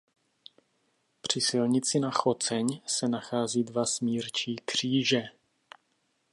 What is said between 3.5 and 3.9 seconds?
dva